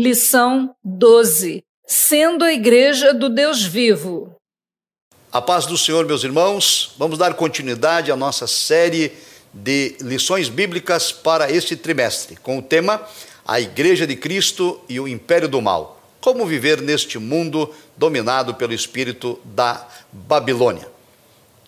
[0.00, 4.32] Lição 12: Sendo a Igreja do Deus Vivo.
[5.32, 9.10] A paz do Senhor, meus irmãos, vamos dar continuidade à nossa série
[9.52, 13.04] de lições bíblicas para este trimestre, com o tema
[13.44, 16.00] A Igreja de Cristo e o Império do Mal.
[16.20, 20.86] Como viver neste mundo dominado pelo espírito da Babilônia.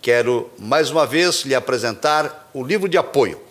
[0.01, 3.41] Quero mais uma vez lhe apresentar o livro de apoio.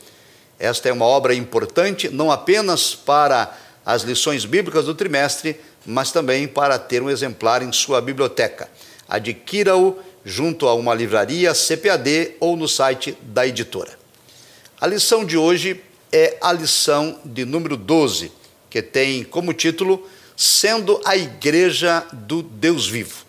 [0.58, 3.54] Esta é uma obra importante não apenas para
[3.84, 8.68] as lições bíblicas do trimestre, mas também para ter um exemplar em sua biblioteca.
[9.08, 13.98] Adquira-o junto a uma livraria CPAD ou no site da editora.
[14.80, 15.82] A lição de hoje
[16.12, 18.32] é a lição de número 12,
[18.68, 23.24] que tem como título Sendo a Igreja do Deus Vivo.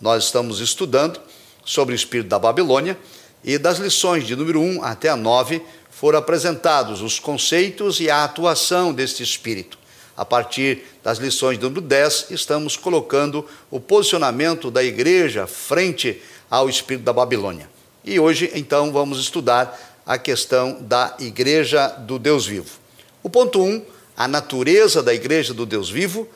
[0.00, 1.20] Nós estamos estudando
[1.64, 2.98] sobre o espírito da Babilônia
[3.44, 8.24] e das lições de número 1 até a 9 foram apresentados os conceitos e a
[8.24, 9.78] atuação deste espírito.
[10.16, 16.68] A partir das lições do número 10, estamos colocando o posicionamento da igreja frente ao
[16.68, 17.68] espírito da Babilônia.
[18.04, 22.78] E hoje, então, vamos estudar a questão da igreja do Deus vivo.
[23.22, 23.82] O ponto 1, um,
[24.16, 26.28] a natureza da igreja do Deus vivo.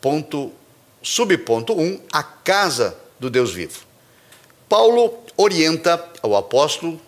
[0.00, 0.50] Ponto,
[1.02, 3.80] subponto 1, um, a casa do Deus vivo.
[4.68, 7.00] Paulo orienta ao apóstolo,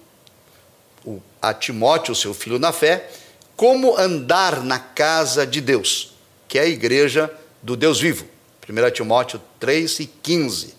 [1.41, 3.11] a Timóteo, seu filho na fé,
[3.59, 6.13] como andar na casa de Deus,
[6.47, 7.29] que é a igreja
[7.61, 8.25] do Deus vivo.
[8.69, 10.75] 1 Timóteo 3 e 15.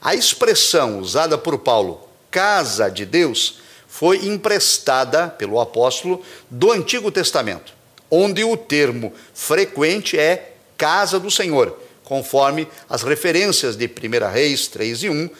[0.00, 7.74] A expressão usada por Paulo, casa de Deus, foi emprestada pelo apóstolo do Antigo Testamento,
[8.08, 15.02] onde o termo frequente é casa do Senhor, conforme as referências de 1 Reis 3
[15.02, 15.30] e 1, 1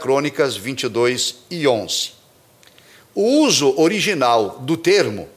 [0.00, 2.10] Crônicas 22 e 11.
[3.14, 5.35] O uso original do termo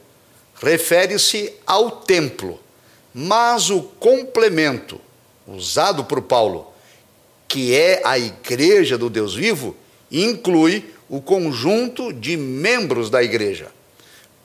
[0.62, 2.60] refere-se ao templo,
[3.14, 5.00] mas o complemento
[5.46, 6.72] usado por Paulo,
[7.48, 9.76] que é a igreja do Deus vivo,
[10.10, 13.72] inclui o conjunto de membros da igreja.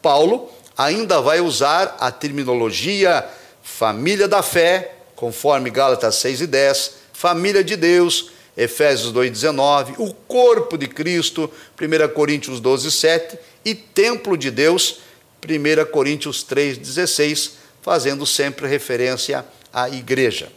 [0.01, 3.23] Paulo ainda vai usar a terminologia
[3.62, 10.78] família da fé, conforme Gálatas 6 e 10, família de Deus, Efésios 2,19, o corpo
[10.78, 15.00] de Cristo, 1 Coríntios 12, 7, e templo de Deus,
[15.45, 17.51] 1 Coríntios 3,16,
[17.81, 20.51] fazendo sempre referência à igreja.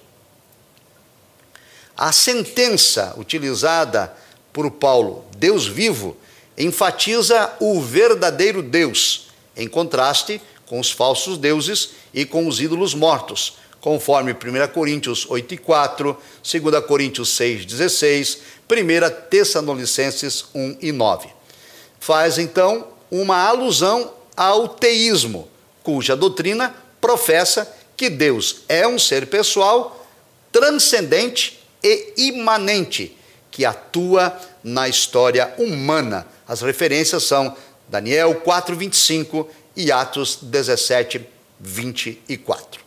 [1.96, 4.14] A sentença utilizada
[4.52, 6.16] por Paulo, Deus vivo,
[6.56, 13.58] enfatiza o verdadeiro Deus, em contraste com os falsos deuses e com os ídolos mortos,
[13.80, 18.38] conforme 1 Coríntios 8 e 4, 2 Coríntios 6, 16,
[18.70, 21.28] 1 Tessalonicenses 1 e 9.
[21.98, 25.48] Faz então uma alusão ao teísmo,
[25.82, 30.06] cuja doutrina professa que Deus é um ser pessoal,
[30.52, 33.18] transcendente e imanente,
[33.50, 36.24] que atua na história humana.
[36.46, 37.56] As referências são
[37.88, 42.78] Daniel 4:25 e Atos 17:24.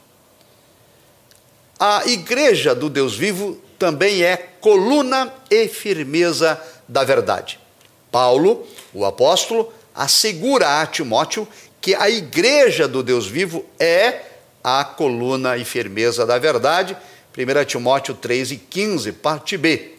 [1.78, 6.58] A igreja do Deus vivo também é coluna e firmeza
[6.88, 7.60] da verdade.
[8.10, 11.48] Paulo, o apóstolo, assegura a Timóteo
[11.80, 14.22] que a igreja do Deus vivo é
[14.64, 16.96] a coluna e firmeza da verdade.
[17.36, 19.96] 1 Timóteo 3 e 15, parte B.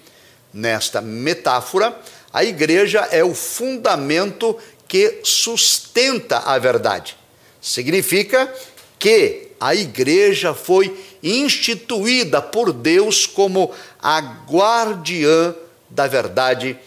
[0.53, 1.99] Nesta metáfora,
[2.33, 7.17] a igreja é o fundamento que sustenta a verdade.
[7.61, 8.53] Significa
[8.99, 15.55] que a igreja foi instituída por Deus como a guardiã
[15.89, 16.79] da verdade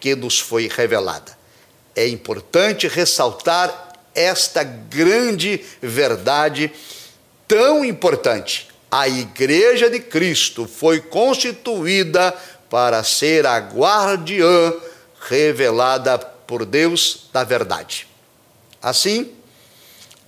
[0.00, 1.41] que nos foi revelada.
[1.94, 6.72] É importante ressaltar esta grande verdade
[7.46, 8.68] tão importante.
[8.90, 12.34] A Igreja de Cristo foi constituída
[12.68, 14.72] para ser a guardiã
[15.28, 18.06] revelada por Deus da verdade.
[18.82, 19.32] Assim,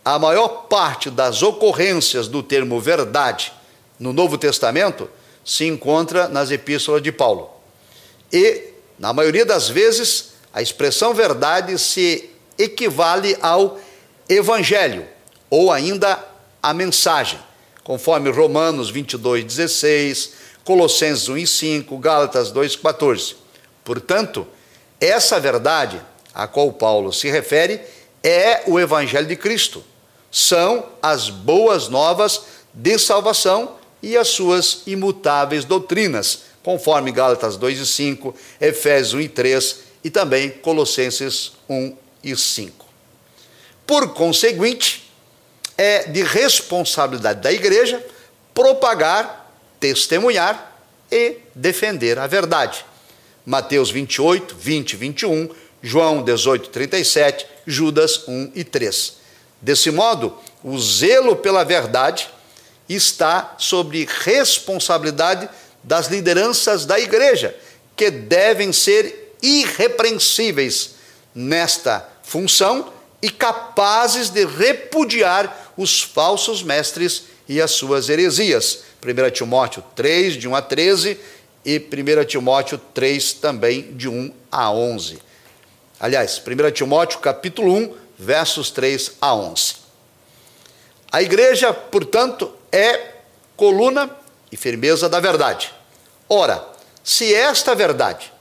[0.04, 3.52] a maior parte das ocorrências do termo verdade
[3.98, 5.08] no Novo Testamento
[5.44, 7.50] se encontra nas epístolas de Paulo.
[8.32, 13.81] E, na maioria das vezes, a expressão verdade se equivale ao
[14.29, 15.05] evangelho,
[15.51, 16.25] ou ainda
[16.62, 17.41] a mensagem,
[17.83, 20.33] conforme Romanos 22, 16,
[20.65, 23.35] Colossenses 1 e 5, Gálatas 2, 14.
[23.83, 24.47] Portanto,
[25.01, 26.01] essa verdade
[26.33, 27.81] a qual Paulo se refere
[28.23, 29.83] é o evangelho de Cristo.
[30.31, 32.43] São as boas novas
[32.73, 39.29] de salvação e as suas imutáveis doutrinas, conforme Gálatas 2 e 5, Efésios 1 e
[39.29, 42.85] 3 e também Colossenses 1 e 5.
[43.87, 45.11] Por conseguinte,
[45.77, 48.05] é de responsabilidade da igreja
[48.53, 50.79] propagar, testemunhar
[51.11, 52.85] e defender a verdade.
[53.45, 55.51] Mateus 28, 20, 21,
[55.83, 59.17] João 18, 37, Judas 1 e 3.
[59.61, 62.29] Desse modo, o zelo pela verdade
[62.89, 65.49] está sobre responsabilidade
[65.83, 67.55] das lideranças da igreja,
[67.97, 70.94] que devem ser irrepreensíveis
[71.35, 78.85] nesta função e capazes de repudiar os falsos mestres e as suas heresias.
[79.05, 81.20] 1 Timóteo 3, de 1 a 13
[81.64, 85.19] e 1 Timóteo 3, também de 1 a 11.
[86.00, 89.75] Aliás, 1 Timóteo capítulo 1, versos 3 a 11.
[91.12, 93.12] A igreja, portanto, é
[93.56, 94.11] coluna
[94.50, 95.70] e firmeza da verdade.
[96.29, 96.67] Ora,
[97.02, 98.33] se esta verdade,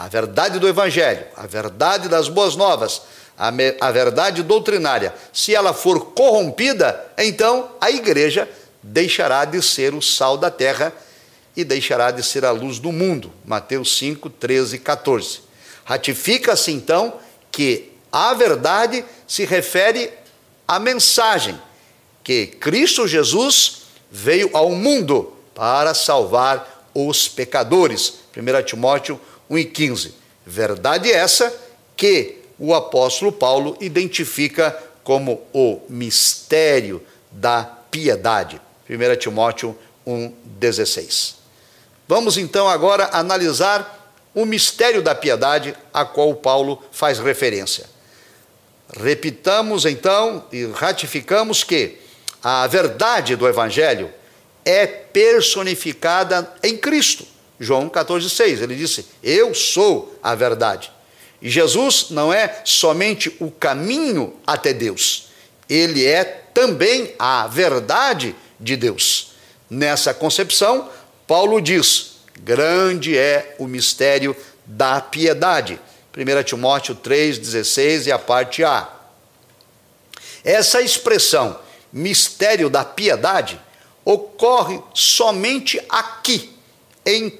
[0.00, 3.02] a verdade do Evangelho, a verdade das boas novas,
[3.36, 8.48] a, me, a verdade doutrinária, se ela for corrompida, então a igreja
[8.82, 10.90] deixará de ser o sal da terra
[11.54, 13.30] e deixará de ser a luz do mundo.
[13.44, 15.40] Mateus 5, 13 e 14.
[15.84, 17.20] Ratifica-se então
[17.52, 20.10] que a verdade se refere
[20.66, 21.60] à mensagem
[22.24, 28.14] que Cristo Jesus veio ao mundo para salvar os pecadores.
[28.34, 29.20] 1 Timóteo
[29.50, 30.12] 1,15.
[30.46, 31.52] Verdade essa
[31.96, 38.60] que o apóstolo Paulo identifica como o mistério da piedade.
[38.88, 39.76] 1 Timóteo
[40.06, 41.34] 1,16.
[42.06, 47.86] Vamos então agora analisar o mistério da piedade a qual Paulo faz referência.
[48.96, 51.98] Repitamos então e ratificamos que
[52.42, 54.12] a verdade do Evangelho
[54.64, 57.26] é personificada em Cristo.
[57.60, 60.90] João 14,6, ele disse: Eu sou a verdade.
[61.42, 65.28] E Jesus não é somente o caminho até Deus,
[65.68, 69.32] ele é também a verdade de Deus.
[69.68, 70.88] Nessa concepção,
[71.26, 74.34] Paulo diz: grande é o mistério
[74.66, 75.78] da piedade.
[76.16, 78.88] 1 Timóteo 3,16 e a parte A.
[80.42, 81.58] Essa expressão,
[81.92, 83.60] mistério da piedade,
[84.04, 86.52] ocorre somente aqui,
[87.04, 87.30] em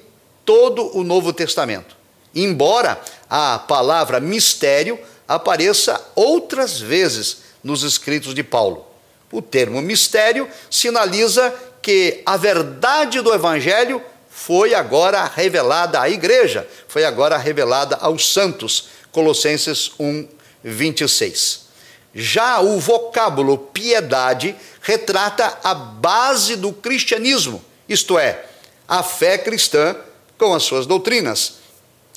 [0.45, 1.95] todo o Novo Testamento.
[2.33, 2.99] Embora
[3.29, 8.85] a palavra mistério apareça outras vezes nos escritos de Paulo.
[9.31, 17.05] O termo mistério sinaliza que a verdade do Evangelho foi agora revelada à igreja, foi
[17.05, 18.89] agora revelada aos santos.
[19.11, 20.27] Colossenses 1,
[20.63, 21.67] 26.
[22.13, 28.45] Já o vocábulo piedade retrata a base do cristianismo, isto é,
[28.87, 29.95] a fé cristã
[30.41, 31.57] com as suas doutrinas.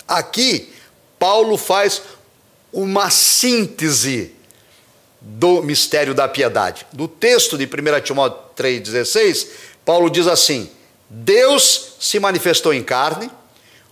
[0.08, 0.72] Aqui,
[1.18, 2.00] Paulo faz
[2.72, 4.32] uma síntese
[5.20, 6.86] do mistério da piedade.
[6.90, 9.48] Do texto de 1 Timóteo 3,16,
[9.84, 10.70] Paulo diz assim:
[11.10, 13.30] Deus se manifestou em carne,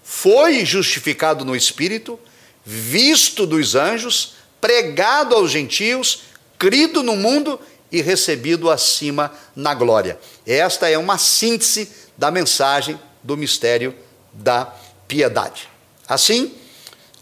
[0.02, 2.19] foi justificado no Espírito,
[2.64, 6.23] visto dos anjos, pregado aos gentios,
[6.58, 10.19] crido no mundo e recebido acima na glória.
[10.46, 13.94] Esta é uma síntese da mensagem do mistério
[14.32, 14.73] da
[15.06, 15.69] piedade.
[16.08, 16.55] Assim,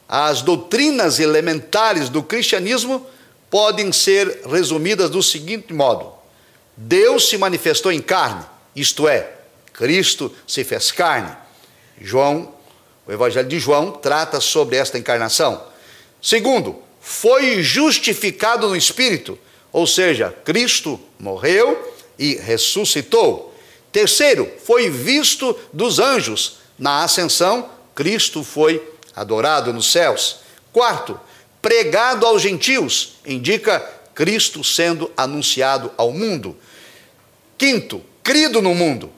[0.09, 3.07] as doutrinas elementares do cristianismo
[3.49, 6.13] podem ser resumidas do seguinte modo:
[6.77, 9.33] Deus se manifestou em carne, isto é,
[9.73, 11.37] Cristo se fez carne.
[12.01, 12.55] João,
[13.07, 15.63] o Evangelho de João trata sobre esta encarnação.
[16.23, 19.39] Segundo, foi justificado no Espírito,
[19.73, 23.55] ou seja, Cristo morreu e ressuscitou.
[23.91, 26.60] Terceiro, foi visto dos anjos.
[26.81, 28.83] Na ascensão, Cristo foi
[29.15, 30.39] adorado nos céus.
[30.73, 31.21] Quarto,
[31.61, 33.81] pregado aos gentios, indica
[34.15, 36.57] Cristo sendo anunciado ao mundo.
[37.59, 39.13] Quinto, crido no mundo.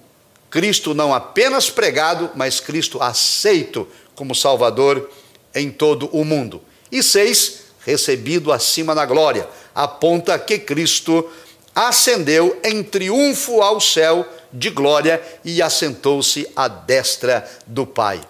[0.50, 5.08] Cristo não apenas pregado, mas Cristo aceito como Salvador
[5.54, 6.60] em todo o mundo.
[6.90, 11.30] E seis, recebido acima na glória, aponta que Cristo
[11.72, 18.20] ascendeu em triunfo ao céu de glória e assentou-se à destra do Pai.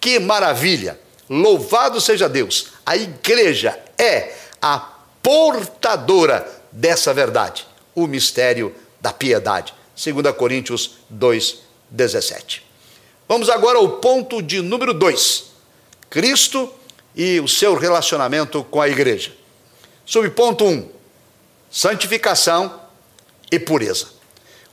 [0.00, 1.00] Que maravilha!
[1.28, 2.68] Louvado seja Deus!
[2.84, 4.78] A igreja é a
[5.22, 9.74] portadora dessa verdade, o mistério da piedade.
[9.96, 11.58] 2 Coríntios 2,
[11.90, 12.64] 17.
[13.28, 15.44] Vamos agora ao ponto de número 2.
[16.10, 16.72] Cristo
[17.16, 19.32] e o seu relacionamento com a igreja.
[20.04, 20.88] Subponto 1: um,
[21.70, 22.80] santificação
[23.50, 24.08] e pureza.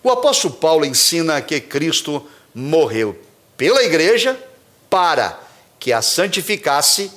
[0.03, 3.17] O apóstolo Paulo ensina que Cristo morreu
[3.55, 4.37] pela igreja
[4.89, 5.39] para
[5.79, 7.11] que a santificasse,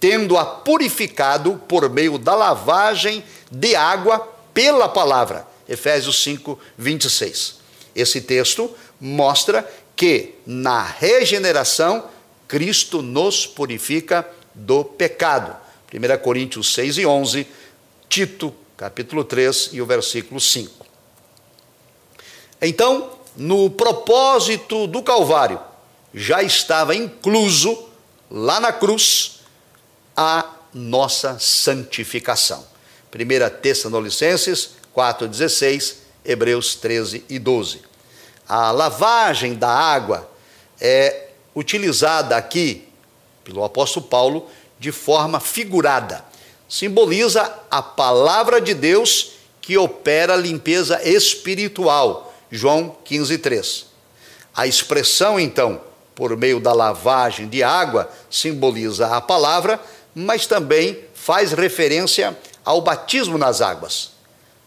[0.00, 4.18] tendo-a purificado por meio da lavagem de água
[4.54, 5.46] pela palavra.
[5.68, 7.56] Efésios 5, 26.
[7.94, 12.04] esse texto mostra que na regeneração
[12.46, 15.56] Cristo nos purifica do pecado.
[15.92, 17.46] 1 Coríntios 6 e 11,
[18.08, 20.85] Tito, capítulo 3 e o versículo 5.
[22.60, 25.60] Então, no propósito do Calvário,
[26.14, 27.88] já estava incluso
[28.30, 29.40] lá na cruz
[30.16, 32.64] a nossa santificação.
[33.14, 37.82] 1 Tessalonicenses 4,16, Hebreus 13 e 12.
[38.48, 40.28] A lavagem da água
[40.80, 42.88] é utilizada aqui
[43.44, 44.48] pelo apóstolo Paulo
[44.78, 46.24] de forma figurada.
[46.68, 52.25] Simboliza a palavra de Deus que opera a limpeza espiritual.
[52.50, 53.86] João 15, 3.
[54.54, 55.80] A expressão, então,
[56.14, 59.80] por meio da lavagem de água, simboliza a palavra,
[60.14, 64.12] mas também faz referência ao batismo nas águas.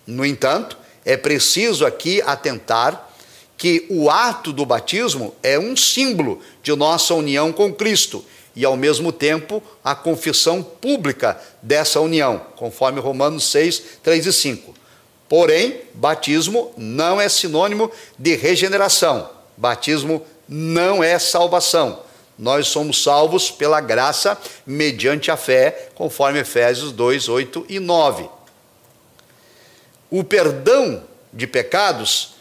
[0.06, 3.10] No entanto, é preciso aqui atentar
[3.58, 8.24] que o ato do batismo é um símbolo de nossa união com Cristo
[8.56, 14.79] e, ao mesmo tempo, a confissão pública dessa união, conforme Romanos 6, 3 e 5.
[15.30, 19.30] Porém, batismo não é sinônimo de regeneração.
[19.56, 22.02] Batismo não é salvação.
[22.38, 28.28] Nós somos salvos pela graça mediante a fé, conforme Efésios 2, 8 e 9.
[30.10, 32.34] O perdão de pecados,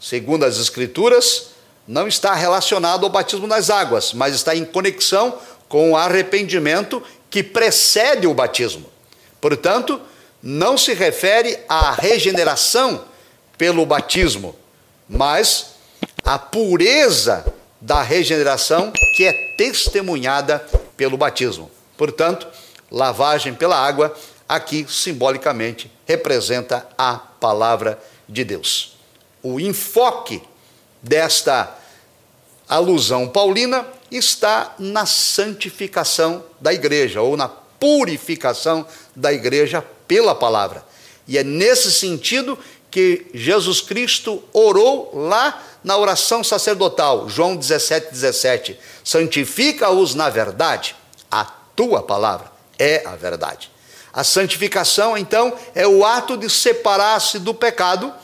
[0.00, 1.50] segundo as Escrituras,
[1.86, 7.42] não está relacionado ao batismo nas águas, mas está em conexão com o arrependimento que
[7.42, 8.90] precede o batismo.
[9.40, 10.00] Portanto,
[10.42, 13.04] não se refere à regeneração
[13.56, 14.56] pelo batismo,
[15.08, 15.74] mas
[16.24, 17.44] à pureza
[17.80, 20.58] da regeneração que é testemunhada
[20.96, 21.70] pelo batismo.
[21.96, 22.46] Portanto,
[22.90, 24.14] lavagem pela água
[24.48, 28.96] aqui simbolicamente representa a palavra de Deus.
[29.42, 30.42] O enfoque
[31.02, 31.76] desta
[32.68, 37.48] alusão paulina está na santificação da igreja, ou na
[37.82, 38.86] purificação
[39.16, 40.86] da igreja pela palavra.
[41.26, 42.56] E é nesse sentido
[42.88, 50.94] que Jesus Cristo orou lá na oração sacerdotal, João 17, 17: santifica-os na verdade,
[51.28, 53.68] a tua palavra é a verdade.
[54.12, 58.14] A santificação, então, é o ato de separar-se do pecado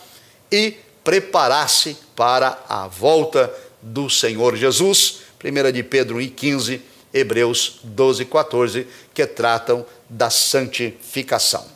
[0.52, 5.22] e preparar-se para a volta do Senhor Jesus.
[5.42, 6.80] 1 de Pedro 1,15,
[7.12, 8.86] Hebreus 12, 14,
[9.18, 11.66] que tratam da santificação.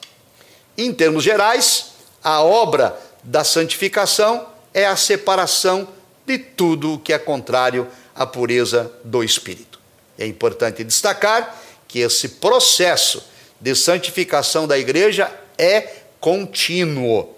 [0.79, 1.87] Em termos gerais,
[2.23, 5.89] a obra da santificação é a separação
[6.25, 9.81] de tudo o que é contrário à pureza do espírito.
[10.17, 13.25] É importante destacar que esse processo
[13.61, 15.81] de santificação da igreja é
[16.21, 17.29] contínuo.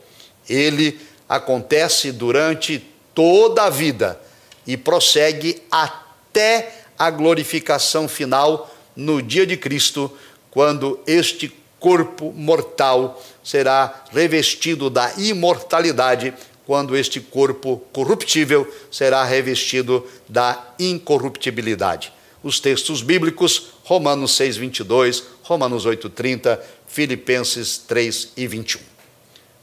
[0.47, 4.21] Ele acontece durante toda a vida
[4.67, 10.13] e prossegue até a glorificação final no dia de Cristo,
[10.51, 16.33] quando este corpo mortal será revestido da imortalidade,
[16.67, 22.13] quando este corpo corruptível será revestido da incorruptibilidade.
[22.43, 28.81] Os textos bíblicos, Romanos 6, 22, Romanos 8, 30, Filipenses 3 e 21.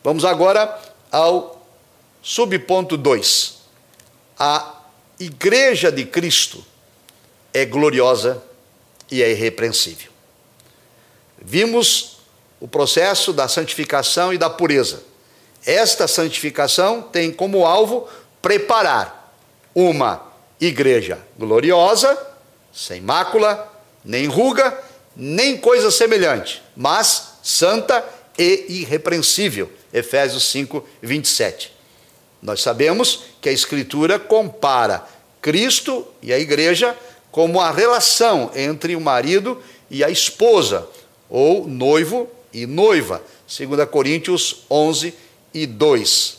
[0.04, 0.80] Vamos agora
[1.12, 1.66] ao
[2.22, 3.62] subponto 2.
[4.38, 4.82] A
[5.20, 6.64] Igreja de Cristo
[7.54, 8.44] é gloriosa
[9.12, 10.10] e é irrepreensível.
[11.40, 12.18] Vimos
[12.60, 15.04] o processo da santificação e da pureza.
[15.66, 18.08] Esta santificação tem como alvo
[18.42, 19.36] preparar
[19.76, 22.18] uma igreja gloriosa,
[22.74, 23.72] sem mácula,
[24.04, 24.80] nem ruga,
[25.16, 28.04] nem coisa semelhante, mas santa
[28.38, 29.72] e irrepreensível.
[29.94, 31.74] Efésios 5, 27.
[32.42, 35.06] Nós sabemos que a Escritura compara
[35.42, 36.96] Cristo e a igreja
[37.32, 40.88] como a relação entre o marido e a esposa,
[41.30, 45.14] ou noivo e noiva, 2 Coríntios 11
[45.54, 46.38] e 2.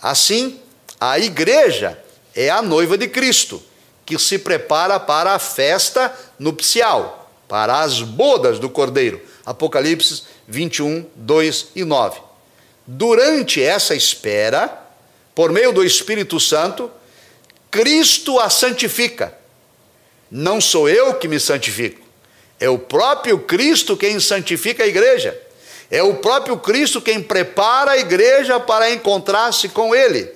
[0.00, 0.60] Assim,
[1.00, 1.98] a igreja
[2.34, 3.62] é a noiva de Cristo,
[4.04, 9.20] que se prepara para a festa nupcial, para as bodas do Cordeiro.
[9.44, 12.20] Apocalipse 21, 2 e 9.
[12.86, 14.86] Durante essa espera,
[15.34, 16.90] por meio do Espírito Santo,
[17.70, 19.36] Cristo a santifica.
[20.30, 22.06] Não sou eu que me santifico,
[22.58, 25.38] é o próprio Cristo quem santifica a igreja.
[25.90, 30.28] É o próprio Cristo quem prepara a igreja para encontrar-se com Ele.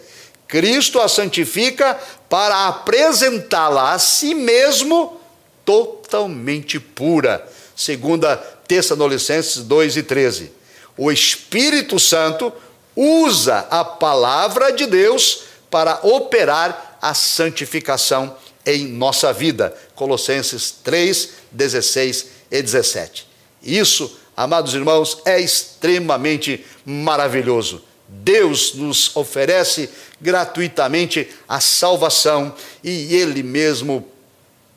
[0.46, 5.20] Cristo a santifica para apresentá-la a si mesmo
[5.64, 7.46] totalmente pura.
[7.74, 8.36] Segunda
[8.68, 10.52] Tessalonicenses 2 e 13.
[10.96, 12.52] O Espírito Santo
[12.94, 19.74] usa a palavra de Deus para operar a santificação em nossa vida.
[19.94, 23.26] Colossenses 3, 16 e 17.
[23.62, 27.82] Isso, amados irmãos, é extremamente maravilhoso.
[28.08, 29.88] Deus nos oferece
[30.20, 34.06] gratuitamente a salvação e Ele mesmo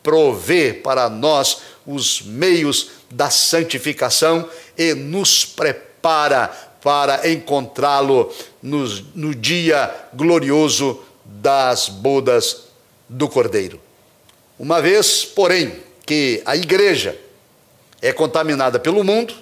[0.03, 4.47] provê para nós os meios da santificação
[4.77, 6.47] e nos prepara
[6.81, 8.85] para encontrá-lo no,
[9.15, 12.72] no dia glorioso das bodas
[13.07, 13.79] do Cordeiro.
[14.57, 17.17] Uma vez, porém, que a igreja
[18.01, 19.33] é contaminada pelo mundo,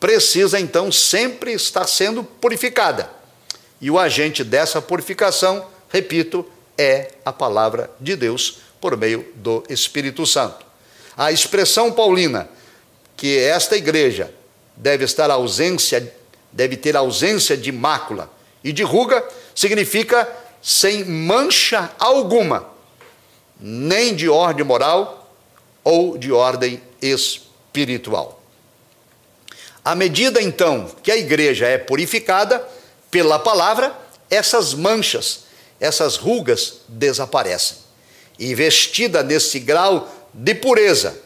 [0.00, 3.10] precisa então sempre estar sendo purificada.
[3.80, 6.44] E o agente dessa purificação, repito,
[6.76, 10.64] é a palavra de Deus por meio do Espírito Santo.
[11.16, 12.48] A expressão paulina
[13.16, 14.32] que esta igreja
[14.76, 16.12] deve estar ausência,
[16.52, 18.30] deve ter ausência de mácula
[18.62, 20.28] e de ruga, significa
[20.62, 22.68] sem mancha alguma,
[23.60, 25.32] nem de ordem moral
[25.82, 28.42] ou de ordem espiritual.
[29.84, 32.66] À medida então que a igreja é purificada
[33.10, 33.96] pela palavra,
[34.28, 35.44] essas manchas,
[35.80, 37.78] essas rugas desaparecem.
[38.38, 41.18] E vestida nesse grau de pureza,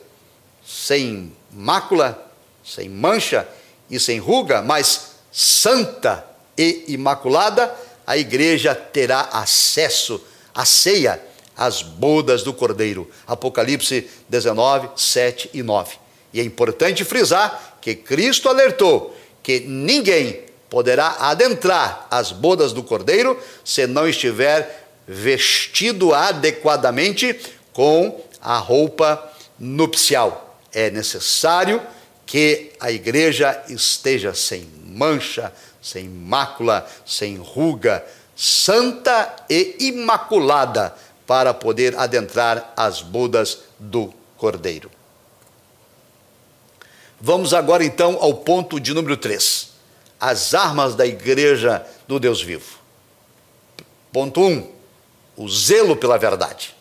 [0.64, 2.30] sem mácula,
[2.64, 3.46] sem mancha
[3.90, 6.24] e sem ruga, mas santa
[6.56, 7.74] e imaculada,
[8.06, 10.21] a igreja terá acesso
[10.54, 11.21] à ceia,
[11.56, 13.09] às bodas do Cordeiro.
[13.26, 15.97] Apocalipse 19, 7 e 9.
[16.32, 23.38] E é importante frisar que Cristo alertou que ninguém poderá adentrar as bodas do Cordeiro
[23.64, 27.38] se não estiver vestido adequadamente
[27.73, 30.59] com a roupa nupcial.
[30.73, 31.82] É necessário
[32.25, 40.94] que a igreja esteja sem mancha, sem mácula, sem ruga, santa e imaculada
[41.26, 44.90] para poder adentrar as bodas do Cordeiro.
[47.20, 49.70] Vamos agora então ao ponto de número 3.
[50.20, 52.78] As armas da igreja do Deus vivo.
[54.12, 54.44] Ponto 1.
[54.44, 54.72] Um,
[55.37, 56.76] o zelo pela verdade.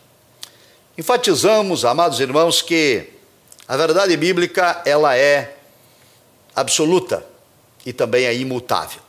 [0.96, 3.08] Enfatizamos, amados irmãos, que
[3.66, 5.56] a verdade bíblica ela é
[6.54, 7.31] absoluta
[7.84, 9.00] e também é imutável.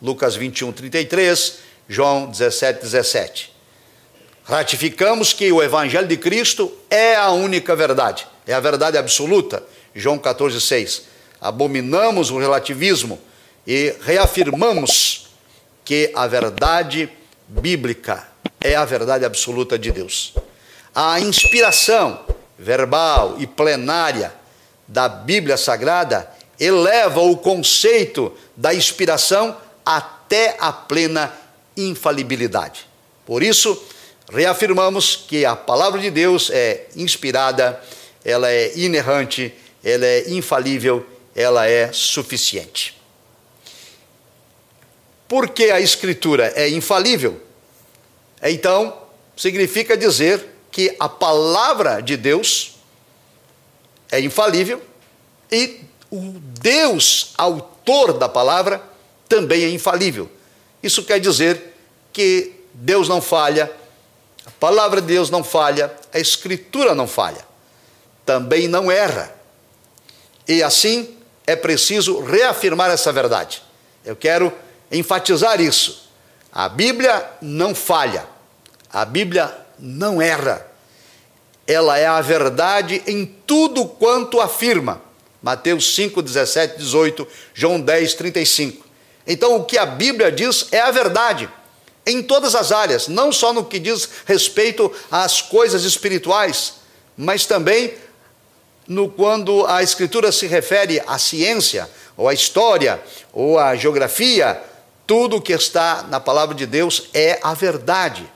[0.00, 3.52] Lucas 21, 33, João 17, 17.
[4.44, 9.62] Ratificamos que o Evangelho de Cristo é a única verdade, é a verdade absoluta.
[9.94, 11.02] João 14, 6.
[11.40, 13.20] Abominamos o relativismo
[13.66, 15.28] e reafirmamos
[15.84, 17.10] que a verdade
[17.46, 18.26] bíblica
[18.60, 20.34] é a verdade absoluta de Deus.
[20.94, 22.20] A inspiração
[22.58, 24.32] verbal e plenária
[24.86, 31.32] da Bíblia Sagrada eleva o conceito da inspiração até a plena
[31.76, 32.86] infalibilidade.
[33.24, 33.80] Por isso,
[34.30, 37.80] reafirmamos que a palavra de Deus é inspirada,
[38.24, 42.96] ela é inerrante, ela é infalível, ela é suficiente.
[45.28, 47.40] Porque a Escritura é infalível,
[48.42, 48.96] então
[49.36, 52.76] significa dizer que a palavra de Deus
[54.10, 54.82] é infalível
[55.50, 58.82] e o Deus, autor da palavra,
[59.28, 60.30] também é infalível.
[60.82, 61.74] Isso quer dizer
[62.12, 63.70] que Deus não falha,
[64.46, 67.44] a palavra de Deus não falha, a Escritura não falha,
[68.24, 69.34] também não erra.
[70.46, 71.16] E assim
[71.46, 73.62] é preciso reafirmar essa verdade.
[74.04, 74.52] Eu quero
[74.90, 76.08] enfatizar isso.
[76.52, 78.26] A Bíblia não falha,
[78.92, 80.66] a Bíblia não erra.
[81.66, 85.02] Ela é a verdade em tudo quanto afirma.
[85.42, 88.86] Mateus 5, 17, 18, João 10, 35.
[89.26, 91.48] Então, o que a Bíblia diz é a verdade,
[92.06, 96.74] em todas as áreas, não só no que diz respeito às coisas espirituais,
[97.16, 97.94] mas também
[98.86, 103.00] no quando a Escritura se refere à ciência, ou à história,
[103.32, 104.60] ou à geografia,
[105.06, 108.26] tudo que está na palavra de Deus é a verdade.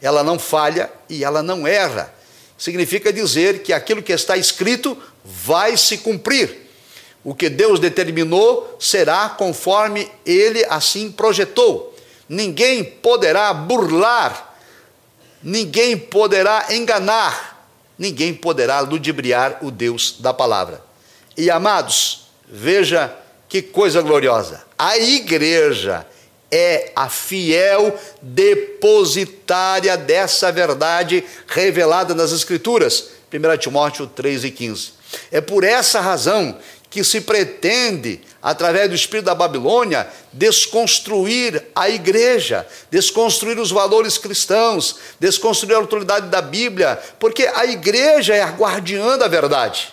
[0.00, 2.14] Ela não falha e ela não erra.
[2.56, 6.66] Significa dizer que aquilo que está escrito vai se cumprir.
[7.24, 11.94] O que Deus determinou será conforme ele assim projetou.
[12.28, 14.56] Ninguém poderá burlar,
[15.42, 20.80] ninguém poderá enganar, ninguém poderá ludibriar o Deus da palavra.
[21.36, 23.12] E amados, veja
[23.48, 24.64] que coisa gloriosa.
[24.78, 26.06] A igreja
[26.50, 33.10] é a fiel depositária dessa verdade revelada nas Escrituras.
[33.32, 34.95] 1 Timóteo 3 e 15.
[35.30, 36.56] É por essa razão
[36.90, 44.96] que se pretende através do espírito da Babilônia, desconstruir a igreja, desconstruir os valores cristãos,
[45.18, 49.92] desconstruir a autoridade da Bíblia, porque a igreja é a guardiã da verdade.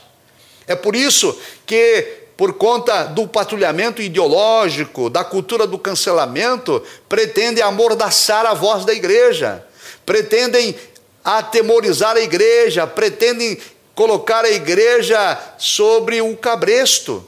[0.68, 8.46] É por isso que por conta do patrulhamento ideológico, da cultura do cancelamento, pretendem amordaçar
[8.46, 9.66] a voz da igreja,
[10.06, 10.76] pretendem
[11.24, 13.58] atemorizar a igreja, pretendem
[13.96, 17.28] colocar a igreja sobre o cabresto,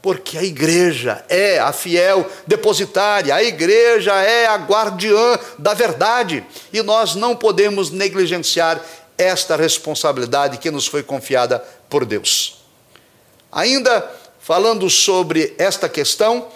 [0.00, 6.82] porque a igreja é a fiel depositária, a igreja é a guardiã da verdade, e
[6.82, 8.80] nós não podemos negligenciar
[9.16, 11.58] esta responsabilidade que nos foi confiada
[11.90, 12.62] por Deus.
[13.50, 16.48] Ainda falando sobre esta questão,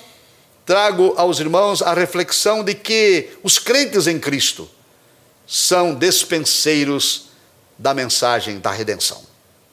[0.64, 4.70] trago aos irmãos a reflexão de que os crentes em Cristo
[5.46, 7.30] são despenseiros
[7.76, 9.31] da mensagem da redenção.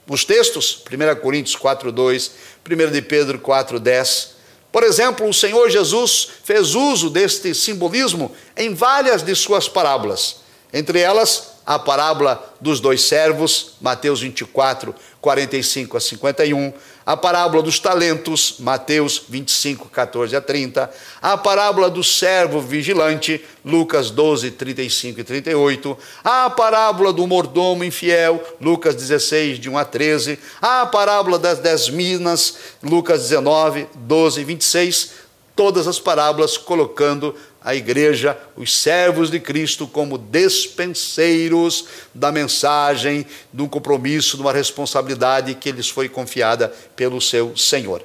[0.09, 2.31] Os textos, 1 Coríntios 4:2,
[2.67, 4.39] 1 de Pedro 4:10,
[4.71, 10.37] por exemplo, o Senhor Jesus fez uso deste simbolismo em várias de suas parábolas,
[10.73, 16.73] entre elas a parábola dos dois servos, Mateus 24, 45 a 51,
[17.09, 24.11] a parábola dos talentos, Mateus 25, 14 a 30, a parábola do servo vigilante, Lucas
[24.11, 30.37] 12, 35 e 38, a parábola do mordomo infiel, Lucas 16, de 1 a 13,
[30.61, 35.11] a parábola das dez minas, Lucas 19, 12 e 26,
[35.55, 43.67] todas as parábolas colocando a igreja, os servos de Cristo, como despenseiros da mensagem, um
[43.67, 48.03] compromisso, de uma responsabilidade que lhes foi confiada pelo seu Senhor.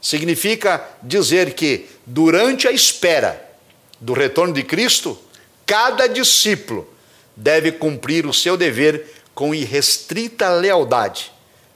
[0.00, 3.44] Significa dizer que, durante a espera
[4.00, 5.18] do retorno de Cristo,
[5.66, 6.88] cada discípulo
[7.34, 11.30] deve cumprir o seu dever com irrestrita lealdade.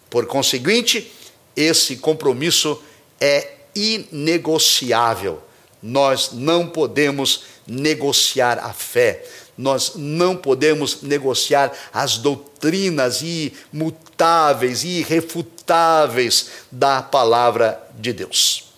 [0.08, 1.12] Por conseguinte,
[1.54, 2.82] esse compromisso
[3.20, 5.42] é inegociável
[5.82, 9.24] nós não podemos negociar a fé,
[9.56, 18.70] nós não podemos negociar as doutrinas imutáveis e irrefutáveis da palavra de Deus.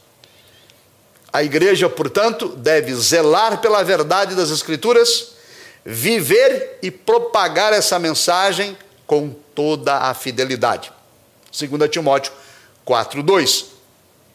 [1.33, 5.33] A igreja, portanto, deve zelar pela verdade das Escrituras,
[5.85, 10.93] viver e propagar essa mensagem com toda a fidelidade.
[11.51, 12.33] 2 Timóteo
[12.85, 13.67] 4:2.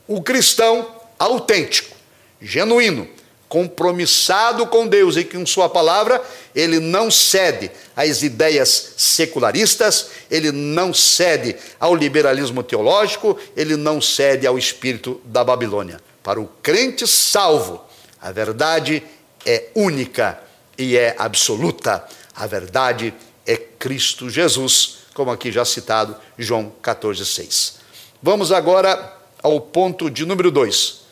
[0.08, 1.97] O cristão autêntico
[2.42, 3.08] genuíno,
[3.48, 6.22] compromissado com Deus e com Sua palavra,
[6.54, 14.46] ele não cede às ideias secularistas, ele não cede ao liberalismo teológico, ele não cede
[14.46, 16.02] ao espírito da Babilônia.
[16.22, 17.82] Para o crente salvo,
[18.22, 19.02] a verdade
[19.46, 20.40] é única
[20.78, 22.06] e é absoluta.
[22.36, 23.14] A verdade
[23.46, 27.76] é Cristo Jesus, como aqui já citado, João 14,6.
[28.22, 31.07] Vamos agora ao ponto de número 2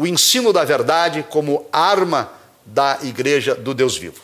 [0.00, 2.32] o ensino da verdade como arma
[2.64, 4.22] da igreja do Deus vivo.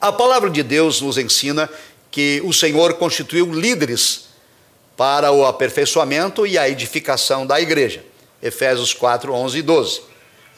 [0.00, 1.68] A palavra de Deus nos ensina
[2.10, 4.28] que o Senhor constituiu líderes
[4.96, 8.06] para o aperfeiçoamento e a edificação da igreja.
[8.42, 10.00] Efésios 4, 11 e 12.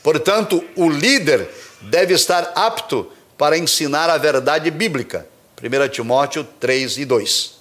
[0.04, 5.26] Portanto, o líder deve estar apto para ensinar a verdade bíblica.
[5.60, 7.54] 1 Timóteo 3 e 2.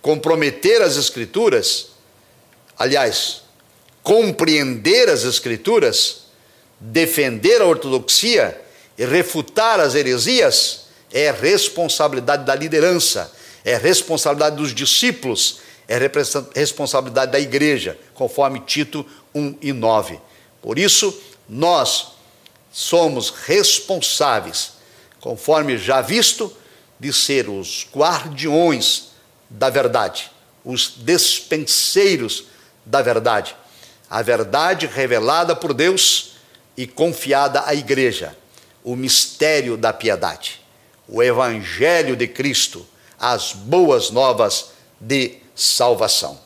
[0.00, 1.88] Comprometer as Escrituras,
[2.78, 3.41] aliás,
[4.02, 6.22] compreender as Escrituras,
[6.80, 8.60] defender a ortodoxia
[8.98, 13.32] e refutar as heresias é responsabilidade da liderança,
[13.64, 15.98] é responsabilidade dos discípulos, é
[16.54, 20.18] responsabilidade da igreja, conforme Tito 1 e 9.
[20.60, 21.16] Por isso,
[21.48, 22.12] nós
[22.72, 24.72] somos responsáveis,
[25.20, 26.54] conforme já visto,
[26.98, 29.10] de ser os guardiões
[29.50, 30.30] da verdade,
[30.64, 32.44] os despenseiros
[32.86, 33.54] da verdade
[34.12, 36.34] a verdade revelada por Deus
[36.76, 38.36] e confiada à igreja,
[38.84, 40.60] o mistério da piedade,
[41.08, 42.86] o evangelho de Cristo,
[43.18, 46.38] as boas novas de salvação.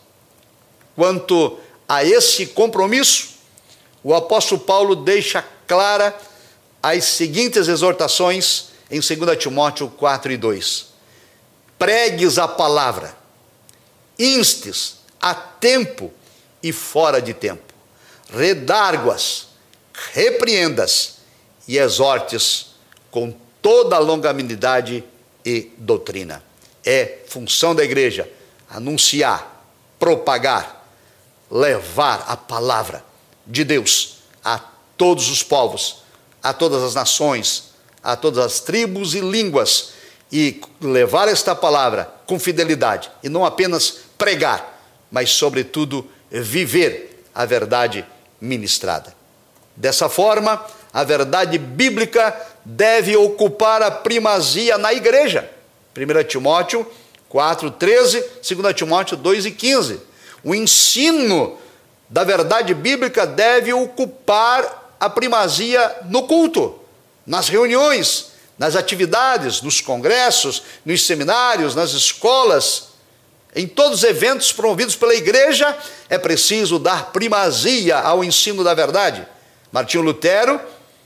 [0.94, 3.30] Quanto a esse compromisso,
[4.00, 6.16] o apóstolo Paulo deixa clara
[6.80, 10.86] as seguintes exortações em 2 Timóteo 4 e 2.
[11.76, 13.18] Pregues a palavra,
[14.16, 16.12] instes a tempo
[16.68, 17.62] e fora de tempo.
[18.28, 19.46] Redarguas,
[20.12, 21.18] repreendas
[21.68, 22.74] e exortes
[23.10, 25.04] com toda a longanimidade
[25.44, 26.42] e doutrina.
[26.84, 28.28] É função da igreja
[28.68, 29.64] anunciar,
[29.98, 30.88] propagar,
[31.48, 33.04] levar a palavra
[33.46, 34.58] de Deus a
[34.96, 36.02] todos os povos,
[36.42, 37.70] a todas as nações,
[38.02, 39.90] a todas as tribos e línguas
[40.32, 44.80] e levar esta palavra com fidelidade e não apenas pregar,
[45.12, 46.08] mas sobretudo
[46.42, 48.04] viver a verdade
[48.40, 49.14] ministrada.
[49.74, 55.48] Dessa forma, a verdade bíblica deve ocupar a primazia na igreja.
[55.96, 56.86] 1 Timóteo
[57.28, 60.00] 4, 13, 2 Timóteo 2 e 15.
[60.42, 61.58] O ensino
[62.08, 66.78] da verdade bíblica deve ocupar a primazia no culto,
[67.26, 72.95] nas reuniões, nas atividades, nos congressos, nos seminários, nas escolas,
[73.56, 75.74] em todos os eventos promovidos pela igreja,
[76.10, 79.26] é preciso dar primazia ao ensino da verdade.
[79.72, 80.60] Martinho Lutero,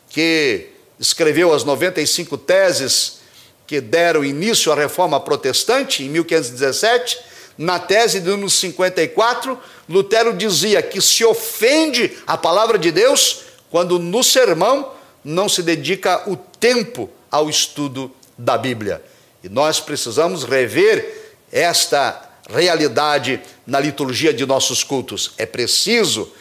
[0.09, 0.67] que
[0.99, 3.21] escreveu as 95 teses
[3.69, 7.21] que deram início à reforma protestante em 1517,
[7.57, 9.57] na tese de número 54,
[9.89, 14.93] Lutero dizia que se ofende a palavra de Deus quando no sermão
[15.25, 19.01] não se dedica o tempo ao estudo da Bíblia.
[19.45, 25.33] E nós precisamos rever esta realidade na liturgia de nossos cultos.
[25.39, 26.33] É preciso,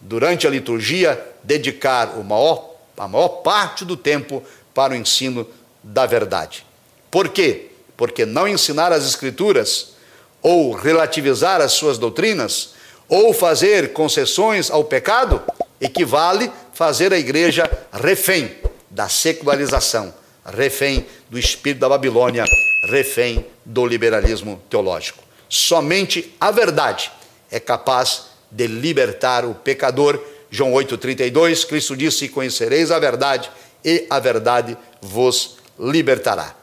[0.00, 4.42] durante a liturgia, dedicar maior, a maior parte do tempo
[4.74, 5.46] para o ensino
[5.82, 6.66] da verdade.
[7.10, 7.70] Por quê?
[7.96, 9.92] Porque não ensinar as Escrituras,
[10.40, 12.74] ou relativizar as suas doutrinas,
[13.08, 15.42] ou fazer concessões ao pecado,
[15.80, 18.56] equivale fazer a igreja refém
[18.90, 20.12] da secularização,
[20.44, 22.44] refém do espírito da Babilônia,
[22.88, 25.22] refém do liberalismo teológico.
[25.54, 27.12] Somente a verdade
[27.50, 30.18] é capaz de libertar o pecador.
[30.50, 33.50] João 8,32, Cristo disse: Conhecereis a verdade,
[33.84, 36.56] e a verdade vos libertará.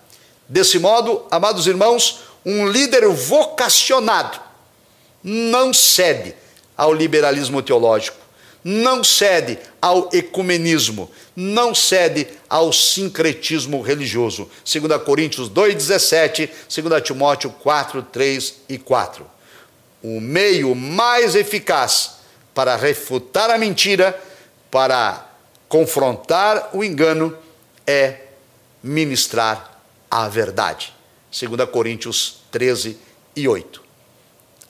[0.48, 4.40] Desse modo, amados irmãos, um líder vocacionado
[5.24, 6.34] não cede
[6.76, 8.18] ao liberalismo teológico,
[8.64, 14.50] não cede ao ecumenismo, não cede ao sincretismo religioso.
[14.66, 16.50] 2 Coríntios 2,17,
[16.82, 19.26] 2 Timóteo 4, 3 e 4.
[20.04, 22.20] O meio mais eficaz
[22.54, 24.20] para refutar a mentira,
[24.70, 25.30] para
[25.68, 27.38] confrontar o engano,
[27.88, 28.22] é
[28.84, 30.94] ministrar a verdade.
[31.32, 32.98] 2 Coríntios 13
[33.36, 33.82] e 8.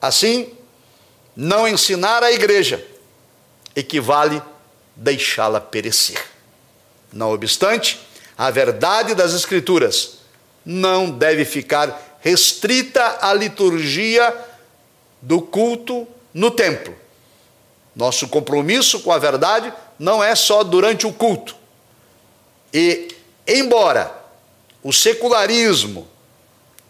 [0.00, 0.52] Assim,
[1.34, 2.84] não ensinar a igreja
[3.80, 4.42] equivale
[4.94, 6.22] deixá-la perecer.
[7.12, 8.00] Não obstante,
[8.36, 10.18] a verdade das Escrituras
[10.64, 14.34] não deve ficar restrita à liturgia
[15.20, 16.94] do culto no templo.
[17.94, 21.56] Nosso compromisso com a verdade não é só durante o culto.
[22.72, 23.08] E,
[23.46, 24.14] embora
[24.82, 26.08] o secularismo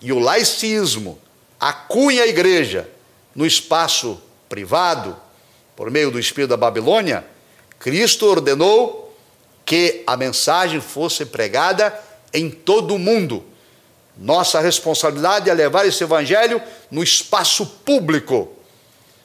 [0.00, 1.18] e o laicismo
[1.58, 2.88] acuem a igreja
[3.34, 5.16] no espaço privado,
[5.80, 7.24] por meio do espírito da Babilônia,
[7.78, 9.16] Cristo ordenou
[9.64, 11.98] que a mensagem fosse pregada
[12.34, 13.42] em todo o mundo.
[14.14, 18.52] Nossa responsabilidade é levar esse evangelho no espaço público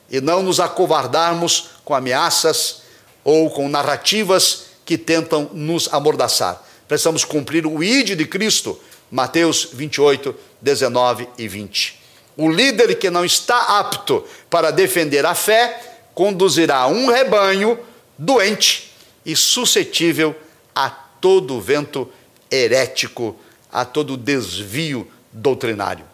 [0.10, 2.84] e não nos acovardarmos com ameaças
[3.22, 6.64] ou com narrativas que tentam nos amordaçar.
[6.88, 8.80] Precisamos cumprir o ID de Cristo,
[9.12, 12.00] Mateus 28, 19 e 20.
[12.38, 17.78] O líder que não está apto para defender a fé conduzirá um rebanho
[18.18, 18.92] doente
[19.26, 20.36] e suscetível
[20.74, 22.12] a todo vento
[22.50, 23.38] herético,
[23.72, 26.06] a todo desvio doutrinário.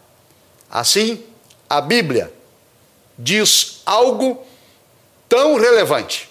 [0.70, 1.24] Assim,
[1.70, 2.34] a Bíblia
[3.18, 4.44] diz algo
[5.30, 6.30] tão relevante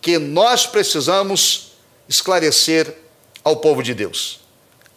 [0.00, 1.72] que nós precisamos
[2.08, 2.94] esclarecer
[3.42, 4.40] ao povo de Deus.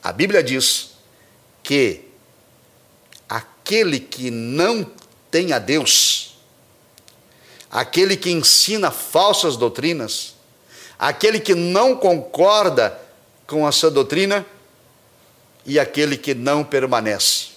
[0.04, 0.92] A Bíblia diz
[1.64, 2.02] que
[3.28, 4.86] aquele que não
[5.32, 6.29] tem a Deus,
[7.72, 10.36] aquele que ensina falsas doutrinas,
[10.98, 13.00] aquele que não concorda
[13.46, 14.46] com a sua doutrina
[15.66, 17.50] e aquele que não permanece.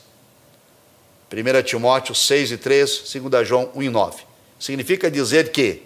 [1.32, 4.22] 1 Timóteo 6 e 3, 2 João 1 e 9.
[4.60, 5.82] Significa dizer que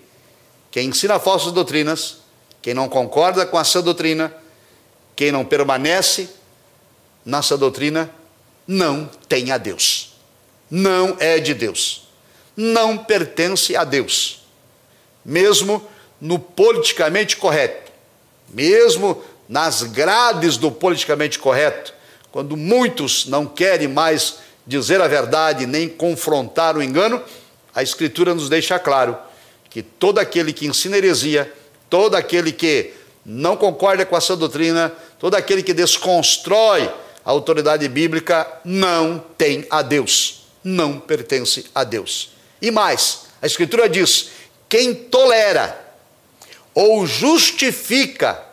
[0.71, 2.19] quem ensina falsas doutrinas,
[2.61, 4.35] quem não concorda com a sua doutrina,
[5.15, 6.29] quem não permanece
[7.25, 8.11] na sua doutrina,
[8.67, 10.17] não tem a Deus.
[10.69, 12.06] Não é de Deus
[12.57, 14.43] não pertence a Deus.
[15.25, 15.87] Mesmo
[16.21, 17.93] no politicamente correto,
[18.49, 21.93] mesmo nas grades do politicamente correto,
[22.33, 27.23] quando muitos não querem mais dizer a verdade nem confrontar o engano,
[27.75, 29.17] a Escritura nos deixa claro
[29.69, 31.53] que todo aquele que ensina heresia,
[31.91, 32.93] todo aquele que
[33.25, 36.91] não concorda com a sua doutrina, todo aquele que desconstrói
[37.25, 42.36] a autoridade bíblica, não tem a Deus, não pertence a Deus.
[42.67, 44.31] E mais, a Escritura diz:
[44.69, 45.87] quem tolera
[46.75, 48.45] ou justifica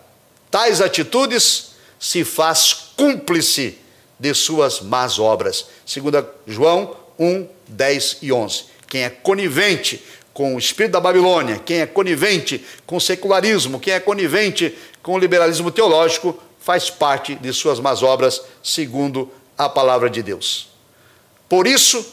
[0.51, 3.75] tais atitudes se faz cúmplice
[4.19, 5.65] de suas más obras.
[5.83, 8.65] Segundo João 1, 10 e 11.
[8.87, 13.95] Quem é conivente com o espírito da Babilônia, quem é conivente com o secularismo, quem
[13.95, 20.07] é conivente com o liberalismo teológico, faz parte de suas más obras, segundo a palavra
[20.07, 20.69] de Deus.
[21.49, 22.05] Por isso,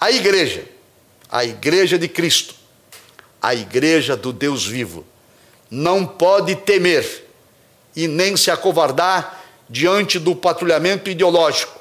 [0.00, 0.79] a igreja,
[1.30, 2.54] a igreja de Cristo,
[3.40, 5.06] a igreja do Deus vivo,
[5.70, 7.26] não pode temer
[7.94, 11.78] e nem se acovardar diante do patrulhamento ideológico.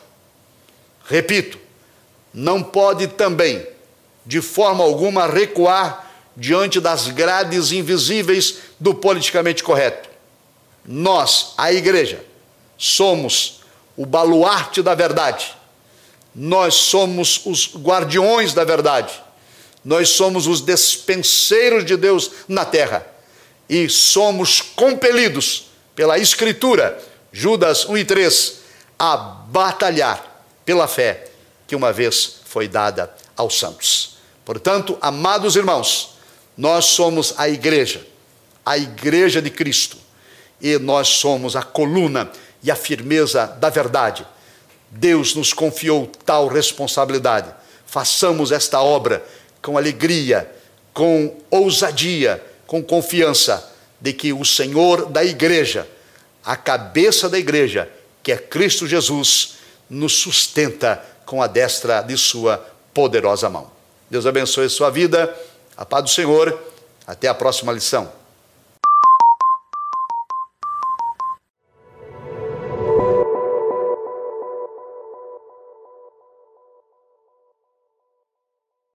[1.06, 1.58] Repito,
[2.32, 3.66] não pode também,
[4.26, 6.08] de forma alguma, recuar
[6.38, 10.08] diante das grades invisíveis do politicamente correto.
[10.86, 12.24] Nós, a igreja,
[12.78, 13.62] somos
[13.98, 15.54] o baluarte da verdade.
[16.34, 19.12] Nós somos os guardiões da verdade.
[19.84, 23.06] Nós somos os despenseiros de Deus na terra.
[23.70, 28.60] E somos compelidos pela Escritura, Judas 1 e 3,
[28.98, 31.30] a batalhar pela fé
[31.68, 34.18] que uma vez foi dada aos santos.
[34.44, 36.16] Portanto, amados irmãos,
[36.58, 38.06] nós somos a igreja,
[38.66, 39.98] a igreja de Cristo,
[40.60, 42.32] e nós somos a coluna
[42.64, 44.26] e a firmeza da verdade.
[44.90, 47.54] Deus nos confiou tal responsabilidade.
[47.86, 49.24] Façamos esta obra
[49.62, 50.50] com alegria,
[50.94, 55.88] com ousadia, com confiança de que o Senhor da igreja,
[56.44, 57.90] a cabeça da igreja,
[58.24, 59.56] que é Cristo Jesus,
[59.90, 62.58] nos sustenta com a destra de sua
[62.94, 63.72] poderosa mão.
[64.10, 65.34] Deus abençoe sua vida.
[65.78, 66.60] A paz do Senhor.
[67.06, 68.19] Até a próxima lição.